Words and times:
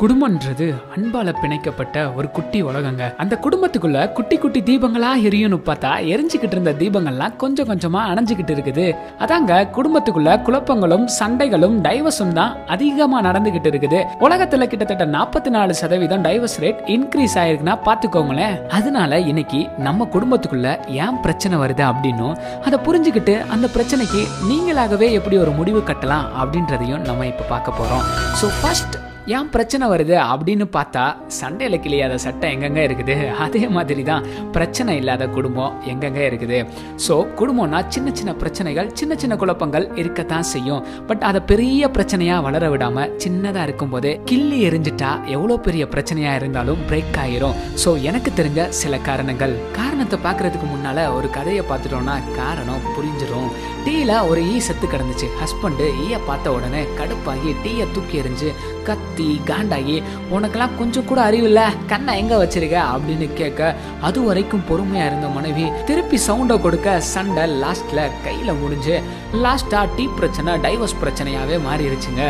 குடும்பன்றது 0.00 0.66
அன்பால 0.94 1.32
பிணைக்கப்பட்ட 1.42 1.96
ஒரு 2.16 2.28
குட்டி 2.36 2.58
உலகங்க. 2.68 3.04
அந்த 3.22 3.34
குடும்பத்துக்குள்ள 3.44 4.00
குட்டி 4.16 4.36
குட்டி 4.42 4.60
தீபங்களா 4.68 5.10
எரியும்னு 5.28 5.58
பார்த்தா 5.68 5.90
எரிஞ்சுக்கிட்டு 6.14 6.56
இருந்த 6.56 6.72
தீபங்கள்லாம் 6.80 7.36
கொஞ்சம் 7.42 7.68
கொஞ்சமா 7.70 8.00
அணைஞ்சுக்கிட்டு 8.10 8.54
இருக்குது. 8.56 8.84
அதாங்க 9.24 9.52
குடும்பத்துக்குள்ள 9.76 10.32
குழப்பங்களும் 10.48 11.06
சண்டைகளும் 11.18 11.76
டைவர்ஸும் 11.86 12.34
தான் 12.40 12.52
அதிகமா 12.74 13.20
நடந்துகிட்டு 13.28 13.70
இருக்குது. 13.72 14.02
உலகத்துல 14.26 14.68
கிட்டத்தட்ட 14.72 15.06
நாற்பத்தி 15.16 15.52
நாலு 15.56 15.74
சதவீதம் 15.80 16.26
டைவர்ஸ் 16.28 16.58
ரேட் 16.64 16.82
இன்க்ரீஸ் 16.96 17.38
ஆயிருக்குன்னா 17.44 17.78
பாத்துக்கோங்களேன் 17.88 18.60
அதனால 18.80 19.22
இன்னைக்கு 19.30 19.62
நம்ம 19.88 20.08
குடும்பத்துக்குள்ள 20.16 20.68
ஏன் 21.06 21.18
பிரச்சனை 21.26 21.56
வருது 21.64 21.86
அப்படின்னும் 21.90 22.36
அதை 22.66 22.80
புரிஞ்சுக்கிட்டு 22.88 23.36
அந்த 23.56 23.68
பிரச்சனைக்கு 23.78 24.22
நீங்களாகவே 24.52 25.10
எப்படி 25.20 25.38
ஒரு 25.46 25.54
முடிவு 25.62 25.82
கட்டலாம் 25.90 26.30
அப்படின்றதையும் 26.42 27.04
நம்ம 27.10 27.32
இப்ப 27.34 27.50
பார்க்க 27.56 27.78
போறோம். 27.80 28.06
ஸோ 28.42 28.48
ஃபர்ஸ்ட் 28.60 28.96
ஏன் 29.34 29.48
பிரச்சனை 29.54 29.84
வருது 29.92 30.14
அப்படின்னு 30.32 30.66
பார்த்தா 30.74 31.04
சண்டையில் 31.38 31.76
கிளியாத 31.84 32.16
சட்டை 32.24 32.48
எங்கெங்க 32.54 32.80
இருக்குது? 32.88 33.14
அதே 33.44 33.62
மாதிரி 33.76 34.02
தான் 34.10 34.26
பிரச்சனை 34.56 34.92
இல்லாத 35.00 35.24
குடும்பம் 35.36 35.72
எங்கெங்க 35.92 36.20
இருக்குது? 36.28 36.58
ஸோ 37.06 37.14
குடும்பம்னா 37.40 37.80
சின்ன 37.94 38.08
சின்ன 38.18 38.32
பிரச்சனைகள் 38.42 38.90
சின்ன 39.00 39.16
சின்ன 39.22 39.36
குழப்பங்கள் 39.42 39.86
இருக்கத்தான் 40.02 40.46
செய்யும். 40.52 40.84
பட் 41.08 41.24
அதை 41.30 41.40
பெரிய 41.50 41.88
பிரச்சனையாக 41.96 42.44
வளர 42.46 42.68
விடாமல் 42.74 43.10
சின்னதாக 43.24 43.66
இருக்கும்போது 43.68 44.12
கிள்ளி 44.30 44.60
எரிஞ்சிட்டா 44.68 45.10
எவ்வளோ 45.36 45.56
பெரிய 45.66 45.86
பிரச்சனையாக 45.94 46.40
இருந்தாலும் 46.42 46.84
பிரேக் 46.90 47.18
ஆகிரும் 47.24 47.56
ஸோ 47.84 47.92
எனக்கு 48.10 48.32
தெரிஞ்ச 48.40 48.68
சில 48.82 48.96
காரணங்கள். 49.10 49.56
காரணத்தை 49.80 50.20
பார்க்குறதுக்கு 50.28 50.68
முன்னால் 50.74 51.02
ஒரு 51.16 51.30
கதையை 51.38 51.64
பார்த்துட்டோம்னா 51.72 52.16
காரணம் 52.40 52.86
புரிஞ்சிடும் 52.94 53.50
டீயில் 53.86 54.16
ஒரு 54.30 54.40
ஈ 54.52 54.56
செத்து 54.68 54.86
கிடந்துச்சு. 54.94 55.26
ஹஸ்பண்டு 55.42 55.84
ஈயை 56.04 56.20
பார்த்த 56.30 56.56
உடனே 56.58 56.84
கடுப்பாகி 57.00 57.50
டீயை 57.66 57.86
தூக்கி 57.96 58.16
எறிஞ்சு 58.22 58.48
கத் 58.88 59.15
கத்தி 59.16 59.40
காண்டாகி 59.46 59.94
உனக்கெல்லாம் 60.30 60.74
கொஞ்சம் 60.78 61.04
கூட 61.04 61.20
அறிவு 61.20 61.46
இல்ல 61.46 61.60
கண்ணை 61.86 62.18
எங்க 62.18 62.34
வச்சிருக்க? 62.36 62.78
அப்படின்னு 62.92 63.26
கேட்க 63.34 63.60
அது 64.00 64.18
வரைக்கும் 64.22 64.66
பொறுமையா 64.70 65.04
இருந்த 65.06 65.28
மனைவி 65.28 65.64
திருப்பி 65.86 66.18
சவுண்டை 66.26 66.56
கொடுக்க 66.60 66.98
சண்டை 67.12 67.44
லாஸ்ட்ல 67.62 68.02
கையில 68.26 68.58
முடிஞ்சு 68.60 68.96
லாஸ்டா 69.44 69.82
டீ 69.96 70.06
பிரச்சனை 70.18 70.52
டைவர்ஸ் 70.58 71.00
பிரச்சனையாவே 71.02 71.58
மாறிடுச்சுங்க 71.66 72.24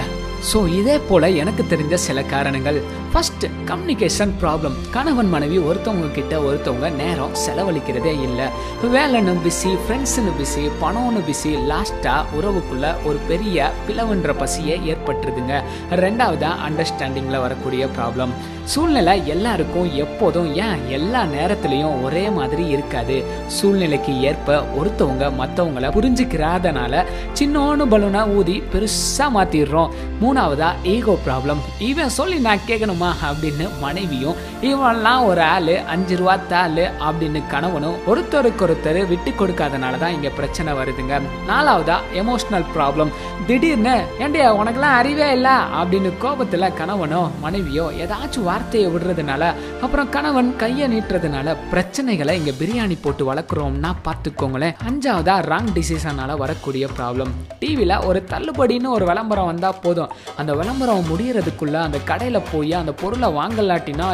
ஸோ 0.50 0.58
இதே 0.78 0.96
போல 1.08 1.30
எனக்கு 1.42 1.62
தெரிஞ்ச 1.70 1.94
சில 2.06 2.22
காரணங்கள். 2.22 2.78
ஃபர்ஸ்ட் 3.12 3.44
கம்யூனிகேஷன் 3.70 4.32
ப்ராப்ளம் 4.42 4.76
கணவன் 4.94 5.30
மனைவி 5.34 5.58
ஒருத்தவங்க 5.58 6.08
கிட்ட 6.12 6.34
ஒருத்தவங்க 6.40 6.90
நேரம் 7.02 7.36
செலவழிக்கிறதே 7.44 8.14
இல்லை. 8.26 8.46
வேலைன்னு 8.94 9.34
பிஸி 9.46 9.72
ஃப்ரெண்ட்ஸுன்னு 9.84 10.34
பிஸி 10.40 10.64
பணம்னு 10.82 11.22
பிஸி 11.28 11.52
லாஸ்ட்டாக 11.70 12.26
உறவுக்குள்ள 12.38 12.94
ஒரு 13.04 13.18
பெரிய 13.30 13.70
பிளவுன்ற 13.88 14.32
பசியை 14.42 14.76
ஏற்பட்டுருதுங்க. 14.92 15.62
ரெண்டாவதா 16.02 16.52
அண்டர்ஸ்டாண்டிங்கில் 16.68 17.44
வரக்கூடிய 17.46 17.88
ப்ராப்ளம் 17.96 18.34
சூழ்நிலை 18.72 19.26
எல்லாருக்கும் 19.32 19.90
எப்போதும் 20.04 20.54
ஏன் 20.66 20.80
எல்லா 20.96 21.20
நேரத்துலையும் 21.34 22.02
ஒரே 22.06 22.30
மாதிரி 22.38 22.68
இருக்காது? 22.68 23.16
சூழ்நிலைக்கு 23.56 24.12
ஏற்ப 24.20 24.56
ஒருத்தவங்க 24.78 25.24
மற்றவங்கள 25.40 25.90
புரிஞ்சுக்கிறாதனால 25.96 27.04
சின்னோன்னு 27.40 27.86
பலூனை 27.92 28.22
ஊதி 28.38 28.56
பெருசாக 28.72 29.34
மாற்றிடுறோம் 29.36 29.92
மூணாவதா 30.26 30.68
ஈகோ 30.94 31.16
ப்ராப்ளம் 31.26 31.60
இவன் 31.88 32.14
சொல்லி 32.18 32.38
நான் 32.38 32.64
கேட்கணுமா 32.68 33.10
அப்படின்னு 33.28 33.66
மனைவியும் 33.80 34.38
இவன்லாம் 34.70 35.24
ஒரு 35.24 35.40
ஆளு 35.40 35.74
அஞ்சு 35.94 36.16
ரூபா 36.16 36.36
தாளு 36.52 36.84
அப்படின்னு 37.08 37.40
கணவனும் 37.52 37.98
ஒருத்தருக்கு 38.06 38.64
ஒருத்தர் 38.66 39.00
விட்டு 39.06 39.30
கொடுக்காதனால 39.30 39.98
தான் 39.98 40.14
இங்க 40.14 40.30
பிரச்சனை 40.30 40.72
வருதுங்க. 40.72 41.20
நாலாவதா 41.48 41.96
எமோஷனல் 42.22 42.66
ப்ராப்ளம் 42.76 43.10
திடீர்னு 43.46 43.94
ஏண்டியா 44.24 44.48
உனக்கெல்லாம் 44.60 44.96
அறிவே 45.00 45.32
இல்லை? 45.32 45.54
அப்படின்னு 45.80 46.10
கோபத்துல 46.22 46.70
கணவனோ 46.80 47.22
மனைவியோ 47.44 47.86
ஏதாச்சும் 48.04 48.48
வார்த்தையை 48.48 48.88
விடுறதுனால 48.90 49.42
அப்புறம் 49.82 50.08
கணவன் 50.08 50.56
கையை 50.56 50.88
நீட்டுறதுனால 50.94 51.56
பிரச்சனைகளை 51.72 52.34
இங்க 52.40 52.54
பிரியாணி 52.60 52.98
போட்டு 53.02 53.32
வளர்க்குறோம்னா 53.32 53.92
பார்த்துக்கோங்களேன். 54.08 54.76
அஞ்சாவதா 54.88 55.36
ராங் 55.50 55.72
டிசிஷனால 55.78 56.36
வரக்கூடிய 56.36 56.88
ப்ராப்ளம் 56.98 57.32
டிவியில் 57.58 57.96
ஒரு 57.98 58.22
தள்ளுபடின்னு 58.32 58.88
ஒரு 58.88 59.06
விளம்பரம் 59.06 59.50
வந்தால் 59.52 59.80
போதும். 59.82 60.12
அந்த 60.40 60.52
விளம்பரம் 60.60 61.08
முடியறதுக்குள்ள 61.10 61.76
அந்த 61.86 61.98
கடையில் 62.10 62.40
போய் 62.52 62.72
அந்த 62.80 62.92
பொருளை 63.02 63.30
வாங்கலாட்டினா 63.38 64.08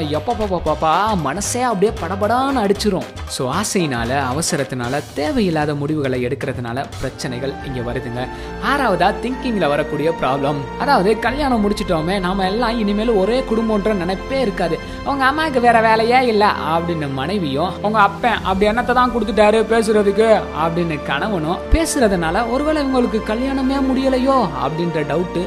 பாப்பா 0.66 0.92
மனசே 1.26 1.62
அப்படியே 1.70 1.92
படபடான்னு 2.02 2.62
அடிச்சிரும். 2.64 3.06
ஸோ 3.36 3.42
ஆசையினால 3.58 4.10
அவசரத்தினால 4.32 5.00
தேவையில்லாத 5.18 5.74
முடிவுகளை 5.80 6.18
எடுக்கிறதுனால 6.26 6.84
பிரச்சனைகள் 7.00 7.52
இங்கே 7.66 7.82
வருதுங்க. 7.88 8.22
ஆறாவதா 8.70 9.08
திங்கிங்கில் 9.22 9.68
வரக்கூடிய 9.72 10.10
ப்ராப்ளம் 10.20 10.58
அதாவது 10.84 11.10
கல்யாணம் 11.26 11.62
முடிச்சிட்டோமே 11.64 12.16
நாம 12.26 12.46
எல்லாம் 12.52 12.78
இனிமேல் 12.82 13.12
ஒரே 13.22 13.38
குடும்பம்ன்ற 13.50 13.92
நினைப்பே 14.02 14.40
இருக்காது. 14.46 14.78
அவங்க 15.06 15.24
அம்மாவுக்கு 15.30 15.62
வேற 15.66 15.80
வேலையே 15.88 16.20
இல்லை 16.32 16.50
அப்படின்னு 16.74 17.08
மனைவியும் 17.20 17.72
அவங்க 17.82 18.00
அப்பன் 18.08 18.38
அப்படி 18.48 18.70
என்னத்தை 18.70 18.94
தான் 19.00 19.14
கொடுத்துட்டாரு 19.14 19.60
பேசுறதுக்கு 19.72 20.28
அப்படின்னு 20.64 20.98
கணவனும் 21.10 21.60
பேசுறதுனால 21.74 22.44
ஒருவேளை 22.54 22.78
இவங்களுக்கு 22.84 23.20
கல்யாணமே 23.30 23.78
முடியலையோ? 23.88 24.38
அப்படின்ற 24.64 25.00
டவுட்டு 25.12 25.42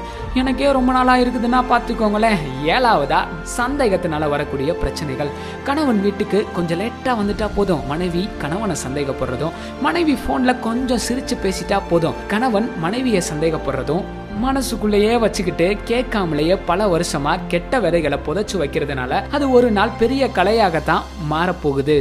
எனக்கே 0.46 0.72
ரொம்ப 0.72 0.92
நாளாக 0.96 1.22
இருக்குதுன்னா 1.24 1.60
பார்த்துக்கோங்களேன். 1.70 2.42
ஏழாவதா? 2.74 3.20
சந்தேகத்தினால 3.60 4.28
வரக்கூடிய 4.34 4.74
பிரச்சனைகள். 4.82 5.30
கணவன் 5.68 6.02
வீட்டுக்கு 6.04 6.40
கொஞ்சம் 6.56 6.80
லேட்டாக 6.82 7.16
வந்துட்டா 7.22 7.48
போதும். 7.56 7.82
மனைவி 7.92 8.30
கணவனை 8.42 8.76
சந்தேகப்படுறதும் 8.84 9.56
மனைவி 9.86 10.16
ஃபோனில் 10.24 10.60
கொஞ்சம் 10.60 11.02
சிரித்து 11.06 11.36
பேசிட்டா 11.44 11.78
போதும். 11.92 12.18
கணவன் 12.34 12.68
மனைவியை 12.84 13.22
சந்தேகப்படுறதும் 13.30 14.04
மனசுக்குள்ளேயே 14.44 15.16
வச்சுக்கிட்டு 15.24 15.78
கேட்காமலேயே 15.90 16.58
பல 16.70 16.88
வருஷமா 16.94 17.40
கெட்ட 17.48 17.80
விதைகளை 17.80 18.20
புதைச்சு 18.28 18.58
வைக்கிறதுனால 18.62 19.24
அது 19.38 19.48
ஒரு 19.52 19.72
நாள் 19.72 19.98
பெரிய 20.02 20.30
கலையாகத்தான் 20.38 21.08
மாறப்போகுது. 21.32 21.98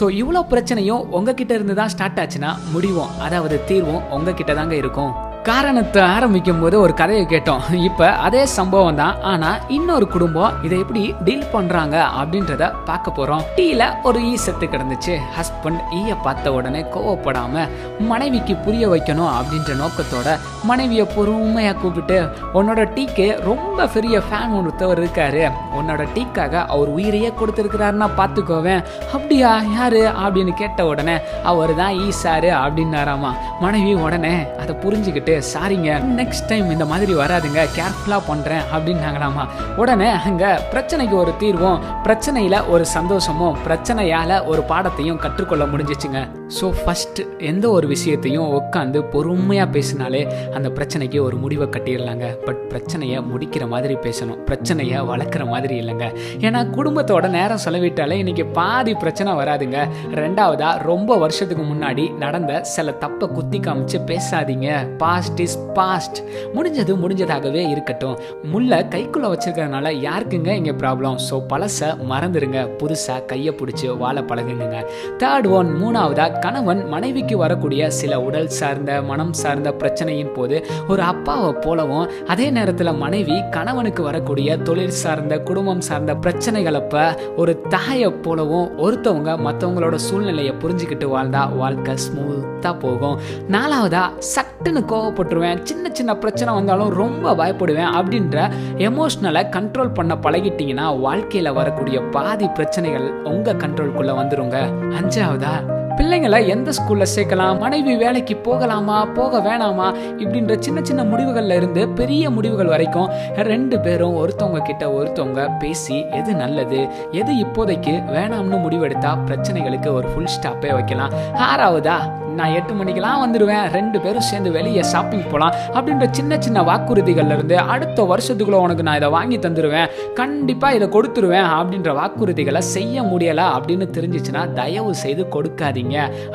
ஸோ 0.00 0.06
இவ்வளோ 0.22 0.42
பிரச்சனையும் 0.54 1.04
உங்ககிட்ட 1.18 1.54
இருந்து 1.54 1.74
தான் 1.74 1.92
ஸ்டார்ட் 1.96 2.22
ஆச்சுன்னா 2.24 2.52
முடிவும். 2.76 3.12
அதாவது 3.26 3.58
தீர்வும் 3.70 4.02
உங்ககிட்ட 4.18 4.54
தாங்க 4.54 4.76
இருக்கும். 4.82 5.12
காரணத்தை 5.48 6.02
ஆரம்பிக்கும் 6.14 6.60
போது 6.62 6.76
ஒரு 6.80 6.92
கதையை 6.98 7.22
கேட்டோம். 7.30 7.62
இப்போ 7.86 8.08
அதே 8.26 8.42
சம்பவம் 8.56 8.98
தான். 9.00 9.14
ஆனால் 9.30 9.60
இன்னொரு 9.76 10.06
குடும்பம் 10.08 10.52
இதை 10.66 10.76
எப்படி 10.82 11.02
டீல் 11.26 11.48
பண்ணுறாங்க 11.54 11.96
அப்படின்றத 12.18 12.66
பார்க்க 12.88 13.16
போகிறோம் 13.16 13.42
டீல 13.56 13.82
ஒரு 14.08 14.18
ஈ 14.28 14.34
செத்து 14.44 14.66
கிடந்துச்சு. 14.66 15.14
ஹஸ்பண்ட் 15.38 15.80
ஈயை 15.98 16.16
பார்த்த 16.26 16.52
உடனே 16.58 16.82
கோவப்படாமல் 16.94 17.70
மனைவிக்கு 18.10 18.56
புரிய 18.66 18.84
வைக்கணும் 18.92 19.32
அப்படின்ற 19.38 19.74
நோக்கத்தோட 19.82 20.36
மனைவியை 20.70 21.06
பொறுமையாக 21.16 21.78
கூப்பிட்டு 21.82 22.18
உன்னோட 22.60 22.84
டீக்கு 22.96 23.26
ரொம்ப 23.48 23.88
பெரிய 23.96 24.22
ஃபேன் 24.28 24.54
ஒருத்தவர் 24.60 25.02
இருக்காரு. 25.02 25.42
உன்னோட 25.80 26.06
டீக்காக 26.16 26.54
அவர் 26.76 26.94
உயிரையே 26.98 27.32
கொடுத்துருக்கிறாருன்னா 27.40 28.10
பார்த்துக்கோவேன். 28.20 28.84
அப்படியா? 29.14 29.52
யாரு? 29.78 30.04
அப்படின்னு 30.24 30.54
கேட்ட 30.62 30.86
உடனே 30.92 31.18
அவர் 31.42 31.74
தான் 31.82 31.92
ஈ 32.04 32.08
சாரு 32.22 32.52
அப்படின்னாராமா. 32.62 33.32
மனைவி 33.60 33.94
உடனே 34.06 34.34
அதை 34.62 34.76
புரிஞ்சுக்கிட்டு 34.86 35.30
சாரிங்க 35.38 35.92
நெக்ஸ்ட் 36.18 36.48
டைம் 36.48 36.70
இந்த 36.70 36.84
மாதிரி 36.84 37.14
வராதுங்க 37.14 37.66
கேர்ஃபுல்லாக 37.78 38.22
பண்ணுறேன் 38.28 38.64
அப்படின்னாங்களாமா. 38.74 39.48
உடனே 39.76 40.08
அங்கே 40.08 40.46
பிரச்சனைக்கு 40.46 41.12
ஒரு 41.12 41.34
தீர்வும் 41.38 41.82
பிரச்சனையில் 42.04 42.68
ஒரு 42.68 42.86
சந்தோஷமும் 42.86 43.56
பிரச்சனையால் 43.66 44.44
ஒரு 44.44 44.62
பாடத்தையும் 44.62 45.16
கற்றுக்கொள்ள 45.16 45.64
முடிஞ்சிச்சுங்க. 45.64 46.41
ஸோ 46.56 46.66
ஃபஸ்ட்டு 46.78 47.22
எந்த 47.50 47.66
ஒரு 47.76 47.86
விஷயத்தையும் 47.92 48.48
உட்காந்து 48.58 48.98
பொறுமையாக 49.12 49.68
பேசினாலே 49.74 50.22
அந்த 50.56 50.68
பிரச்சனைக்கு 50.76 51.18
ஒரு 51.26 51.36
முடிவை 51.42 51.66
கட்டிடலாங்க. 51.74 52.26
பட் 52.46 52.60
பிரச்சனையை 52.72 53.18
முடிக்கிற 53.30 53.64
மாதிரி 53.72 53.94
பேசணும். 54.06 54.40
பிரச்சனையை 54.48 54.98
வளர்க்குற 55.10 55.44
மாதிரி 55.52 55.74
இல்லைங்க. 55.82 56.06
ஏன்னா 56.46 56.60
குடும்பத்தோட 56.76 57.28
நேரம் 57.36 57.62
செலவிட்டாலே 57.64 58.18
இன்றைக்கி 58.22 58.44
பாதி 58.58 58.94
பிரச்சனை 59.04 59.32
வராதுங்க. 59.40 59.78
ரெண்டாவதாக 60.22 60.82
ரொம்ப 60.90 61.16
வருஷத்துக்கு 61.24 61.66
முன்னாடி 61.72 62.04
நடந்த 62.24 62.60
சில 62.74 62.94
தப்பை 63.04 63.28
குத்தி 63.36 63.60
காமிச்சு 63.68 64.00
பேசாதீங்க. 64.10 64.68
பாஸ்ட் 65.02 65.40
இஸ் 65.46 65.58
பாஸ்ட் 65.78 66.20
முடிஞ்சது 66.56 66.94
முடிஞ்சதாகவே 67.04 67.64
இருக்கட்டும். 67.72 68.18
முல்லை 68.52 68.80
கைக்குள்ளே 68.94 69.30
வச்சிருக்கிறதுனால 69.34 69.94
யாருக்குங்க 70.08 70.52
இங்கே 70.60 70.76
ப்ராப்ளம் 70.84 71.18
ஸோ 71.30 71.38
பழசை 71.52 71.90
மறந்துடுங்க 72.12 72.60
புதுசாக 72.82 73.26
கையை 73.32 73.54
பிடிச்சி 73.62 73.96
வாழை 74.04 74.24
பழகுங்க. 74.30 74.78
தேர்ட் 75.24 75.50
ஒன் 75.58 75.72
மூணாவதாக 75.82 76.40
கணவன் 76.42 76.80
மனைவிக்கு 76.88 77.36
வரக்கூடிய 77.36 77.90
சில 77.90 78.12
உடல் 78.20 78.48
சார்ந்த 78.48 78.92
மனம் 79.02 79.32
சார்ந்த 79.32 79.70
பிரச்சனையின் 79.80 80.32
போது 80.32 80.56
ஒரு 80.88 81.02
அப்பாவை 81.02 81.50
போலவும் 81.60 82.10
அதே 82.26 82.46
நேரத்தில் 82.50 82.92
மனைவி 82.94 83.36
கணவனுக்கு 83.50 84.02
வரக்கூடிய 84.02 84.56
தொழில் 84.56 84.96
சார்ந்த 85.02 85.34
குடும்பம் 85.38 85.80
சார்ந்த 85.80 86.14
பிரச்சனைகளப்ப 86.14 87.04
ஒரு 87.36 87.52
தாயை 87.68 88.10
போலவும் 88.10 88.70
ஒருத்தவங்க 88.78 89.34
மற்றவங்களோட 89.46 89.94
சூழ்நிலையை 89.94 90.54
புரிஞ்சுக்கிட்டு 90.62 91.08
வாழ்ந்தா 91.14 91.42
வாழ்க்கை 91.56 91.94
ஸ்மூத்தாக 92.04 92.74
போகும். 92.78 93.16
நாலாவதா 93.50 94.02
சட்டுன்னு 94.32 94.82
கோவப்பட்டுருவேன் 94.92 95.62
சின்ன 95.62 95.90
சின்ன 95.92 96.12
பிரச்சனை 96.16 96.54
வந்தாலும் 96.54 96.92
ரொம்ப 97.02 97.34
பயப்படுவேன் 97.34 97.92
அப்படின்ற 97.98 98.48
எமோஷ்னலை 98.88 99.44
கண்ட்ரோல் 99.56 99.94
பண்ண 99.94 100.14
பழகிட்டீங்கன்னா 100.14 100.88
வாழ்க்கையில் 101.00 101.52
வரக்கூடிய 101.52 102.00
பாதி 102.16 102.48
பிரச்சனைகள் 102.48 103.08
உங்கள் 103.24 103.60
கண்ட்ரோல்குள்ளே 103.64 104.14
வந்துருங்க. 104.20 104.58
அஞ்சாவதா 105.00 105.54
பிள்ளைங்களை 105.96 106.46
எந்த 106.46 106.70
ஸ்கூல்ல 106.78 107.06
சேர்க்கலாம்? 107.16 107.58
மனைவி 107.58 107.96
வேலைக்கு 107.96 108.36
போகலாமா? 108.36 109.04
போக 109.04 109.38
வேணாமா? 109.38 109.94
இப்படின்ற 110.18 110.58
சின்ன 110.58 110.80
சின்ன 110.82 111.04
முடிவுகள்ல 111.04 111.56
இருந்து 111.56 111.88
பெரிய 111.88 112.30
முடிவுகள் 112.30 112.66
வரைக்கும் 112.66 113.10
ரெண்டு 113.34 113.80
பேரும் 113.80 114.16
ஒருத்தவங்க 114.16 114.62
கிட்ட 114.62 114.88
ஒருத்தவங்க 114.88 115.58
பேசி 115.58 116.04
எது 116.10 116.34
நல்லது 116.34 116.88
எது 117.10 117.34
இப்போதைக்கு 117.34 118.02
வேணாம்னு 118.16 118.58
முடிவெடுத்தா 118.64 119.18
பிரச்சனைகளுக்கு 119.26 119.92
ஒரு 119.92 120.08
ஃபுல் 120.08 120.28
ஸ்டாப்பே 120.40 120.72
வைக்கலாம். 120.72 121.12
ஆறாவதா? 121.34 122.20
நான் 122.34 122.54
எட்டு 122.54 122.72
மணிக்கெல்லாம் 122.72 123.22
வந்துடுவேன் 123.22 123.68
ரெண்டு 123.70 124.00
பேரும் 124.00 124.20
சேர்ந்து 124.20 124.50
வெளியே 124.50 124.82
ஷாப்பிங் 124.82 125.22
போகலாம் 125.22 125.54
அப்படின்ற 125.72 126.06
சின்ன 126.10 126.36
சின்ன 126.38 126.60
வாக்குறுதிகள்ல 126.60 127.32
இருந்து 127.32 127.58
அடுத்த 127.58 128.02
வருஷத்துக்குள்ள 128.02 128.52
உனக்கு 128.52 128.82
நான் 128.82 128.96
இதை 128.96 129.08
வாங்கி 129.08 129.38
தந்துடுவேன் 129.38 129.90
கண்டிப்பாக 130.14 130.74
இதை 130.74 130.88
கொடுத்துருவேன் 130.88 131.50
அப்படின்ற 131.58 131.94
வாக்குறுதிகளை 132.00 132.58
செய்ய 132.58 133.02
முடியலை 133.02 133.44
அப்படின்னு 133.56 133.88
தெரிஞ்சிச்சுன்னா 133.98 134.52
தயவு 134.52 134.94
செய்து 134.94 135.26
கொடுக்காதீங்க. 135.30 135.81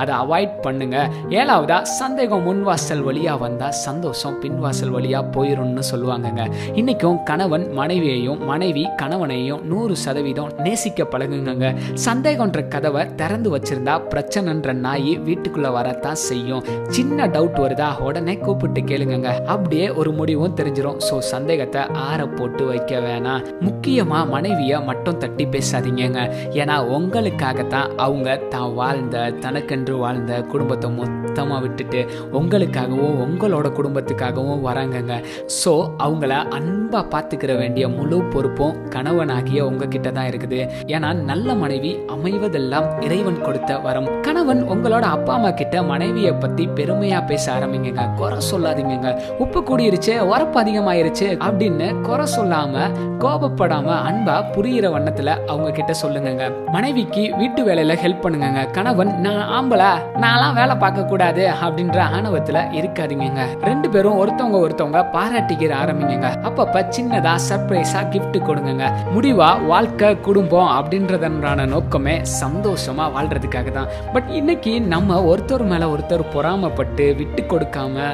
அதை 0.01 0.13
அவாய்ட் 0.23 0.55
பண்ணுங்க. 0.65 0.97
ஏழாவதா 1.39 1.79
சந்தேகம் 1.81 2.45
முன்வாசல் 2.47 3.03
வழியாக 3.07 3.37
வந்தால் 3.45 3.77
சந்தோஷம் 3.85 4.37
பின்வாசல் 4.43 4.93
வழியாக 4.95 5.31
போயிடும்னு 5.35 5.83
சொல்லுவாங்கங்க. 5.91 6.43
இன்றைக்கும் 6.81 7.19
கணவன் 7.23 7.65
மனைவியையும் 7.79 8.41
மனைவி 8.51 8.85
கணவனையும் 9.01 9.61
நூறு 9.71 9.95
சதவீதம் 10.05 10.53
நேசிக்க 10.65 11.03
பழகுங்க 11.13 11.73
சந்தேகன்ற 12.07 12.59
கதவை 12.73 13.03
திறந்து 13.15 13.49
வச்சிருந்தா 13.55 13.95
பிரச்சனைன்ற 14.11 14.73
நாய் 14.85 15.13
வீட்டுக்குள்ளே 15.27 15.69
வரத்தான் 15.77 16.19
செய்யும். 16.29 16.65
சின்ன 16.95 17.27
டவுட் 17.35 17.59
வருதா 17.63 17.89
உடனே 18.07 18.35
கூப்பிட்டு 18.45 18.81
கேளுங்க 18.89 19.29
அப்படியே 19.53 19.87
ஒரு 19.99 20.11
முடிவும் 20.19 20.55
தெரிஞ்சிடும் 20.59 20.99
ஸோ 21.07 21.17
சந்தேகத்தை 21.31 21.81
ஆற 22.07 22.19
போட்டு 22.37 22.65
வைக்க 22.65 22.99
வேணாம். 23.05 23.43
முக்கியமாக 23.67 24.31
மனைவியை 24.33 24.79
மட்டும் 24.89 25.19
தட்டி 25.23 25.45
பேசாதீங்கங்க. 25.45 26.21
ஏன்னா 26.61 26.75
உங்களுக்காகத்தான் 26.97 27.91
அவங்க 28.05 28.35
தான் 28.53 28.73
வாழ்ந்த 28.79 29.17
தனக்கென்று 29.45 29.95
வாழ்ந்த 30.03 30.41
குடும்பத்தை 30.51 30.89
மொத்தமாக 30.97 31.61
விட்டுட்டு 31.63 31.99
உங்களுக்காகவும் 32.39 33.17
உங்களோட 33.25 33.67
குடும்பத்துக்காகவும் 33.79 34.63
வராங்கங்க. 34.67 35.15
ஸோ 35.59 35.73
அவங்கள 36.05 36.33
அன்பாக 36.57 37.03
பார்த்துக்கிற 37.13 37.51
வேண்டிய 37.61 37.87
முழு 37.97 38.19
பொறுப்பும் 38.33 38.77
கணவனாகிய 38.95 39.59
உங்ககிட்ட 39.69 40.11
தான் 40.11 40.29
இருக்குது. 40.31 40.59
ஏன்னா 40.95 41.09
நல்ல 41.31 41.55
மனைவி 41.63 41.91
அமைவதெல்லாம் 42.15 42.87
இறைவன் 43.07 43.43
கொடுத்த 43.45 43.79
வரம். 43.87 44.09
கணவன் 44.27 44.61
உங்களோட 44.75 45.05
அப்பா 45.15 45.33
அம்மா 45.37 45.51
கிட்ட 45.61 45.83
மனைவியை 45.91 46.33
பற்றி 46.33 46.63
பெருமையாக 46.79 47.27
பேச 47.31 47.45
ஆரம்பிங்க 47.55 48.05
குறை 48.19 48.39
சொல்லாதீங்க 48.51 49.11
உப்பு 49.43 49.59
கூடிருச்சு 49.69 50.13
உரப்பு 50.31 50.57
அதிகமாயிருச்சு 50.61 51.27
அப்படின்னு 51.47 51.87
குறை 52.07 52.25
சொல்லாமல் 52.35 52.93
கோபப்படாமல் 53.23 54.01
அன்பா 54.09 54.35
புரியிற 54.55 54.85
வண்ணத்தில் 54.95 55.33
அவங்க 55.51 55.69
கிட்ட 55.71 55.93
சொல்லுங்க 56.01 56.49
மனைவிக்கு 56.75 57.23
வீட்டு 57.39 57.61
வேலையில் 57.67 58.01
ஹெல்ப் 58.03 58.23
பண்ணுங்க 58.25 58.63
கணவன் 58.71 59.11
நான் 59.27 59.47
ஆம்பளை 59.57 59.87
நான்லாம் 60.21 60.53
வேலை 60.53 60.75
பார்க்க 60.75 61.03
கூடாது 61.03 61.49
அப்படின்ற 61.63 61.97
ஆணவத்துல 62.17 62.57
இருக்காதீங்க 62.79 63.41
ரெண்டு 63.61 63.89
பேரும் 63.89 64.17
ஒருத்தவங்க 64.17 64.57
ஒருத்தவங்க 64.65 64.99
பாராட்டிக்கிற 65.13 65.71
ஆரம்பிங்க 65.83 66.27
அப்பப்ப 66.43 66.83
சின்னதா 66.95 67.33
சர்ப்ரைஸா 67.47 68.01
கிஃப்ட் 68.13 68.37
கொடுங்க 68.41 68.91
முடிவா 69.15 69.65
வாழ்க்கை 69.65 70.19
குடும்பம் 70.19 70.69
அப்படின்றதன்றான 70.77 71.65
நோக்கமே 71.67 72.21
சந்தோஷமா 72.41 73.05
வாழ்றதுக்காக 73.15 73.71
தான். 73.71 73.89
பட் 74.13 74.29
இன்னைக்கு 74.29 74.81
நம்ம 74.81 75.19
ஒருத்தர் 75.23 75.65
மேல 75.65 75.89
ஒருத்தர் 75.89 76.23
பொறாமப்பட்டு 76.35 77.15
விட்டு 77.15 77.43
கொடுக்காம 77.43 78.05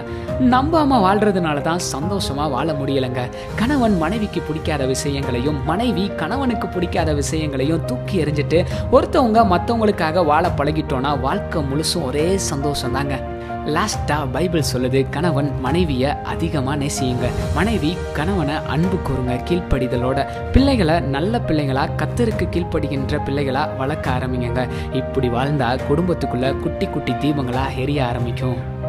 நம்பாம 0.54 1.00
வாழ்றதுனால 1.06 1.62
தான் 1.62 1.84
சந்தோஷமா 1.94 2.50
வாழ 2.50 2.72
முடியலைங்க. 2.72 3.24
கணவன் 3.56 3.98
மனைவிக்கு 3.98 4.42
பிடிக்காத 4.42 4.86
விஷயங்களையும் 4.86 5.60
மனைவி 5.66 6.12
கணவனுக்கு 6.16 6.68
பிடிக்காத 6.68 7.14
விஷயங்களையும் 7.14 7.86
தூக்கி 7.86 8.24
எறிஞ்சிட்டு 8.24 8.66
ஒருத்தவங்க 8.92 9.40
மற்றவங்களுக்காக 9.54 10.26
வாழ 10.26 10.52
பழகிட்டோம் 10.58 11.02
பழகிட்டோம்னா 11.04 11.20
வாழ்க்கை 11.20 11.62
முழுசும் 11.62 12.04
ஒரே 12.04 12.38
சந்தோஷம் 12.38 12.92
தாங்க 12.92 13.16
பைபிள் 14.32 14.64
சொல்லுது 14.74 15.10
கணவன் 15.10 15.60
மனைவியை 15.60 16.12
அதிகமாக 16.24 16.86
நேசியுங்க. 16.86 17.28
மனைவி 17.56 17.98
கணவனை 18.14 18.56
அன்பு 18.68 18.98
கூறுங்க 18.98 19.36
கீழ்ப்படிதலோட. 19.50 20.26
பிள்ளைகளை 20.52 21.00
நல்ல 21.00 21.40
பிள்ளைகளாக 21.40 22.06
கத்தருக்கு 22.06 22.46
கீழ்ப்படுகின்ற 22.50 23.24
பிள்ளைகளாக 23.26 23.74
வளர்க்க 23.74 24.12
ஆரம்பிங்க. 24.12 24.68
இப்படி 24.94 25.30
வாழ்ந்தால் 25.30 25.82
குடும்பத்துக்குள்ளே 25.90 26.60
குட்டி 26.60 26.86
குட்டி 26.86 27.12
தீபங்களாக 27.12 27.78
எரிய 27.78 28.06
ஆரம்பிக்கும். 28.06 28.82